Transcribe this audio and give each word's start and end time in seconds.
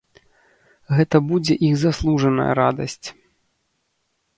Гэта 1.01 1.21
будзе 1.33 1.53
іх 1.69 1.75
заслужаная 1.85 2.51
радасць. 2.65 3.07